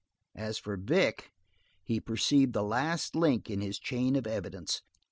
[0.33, 1.31] As for Vic,
[1.83, 4.81] he perceived the last link in his chain of evidence.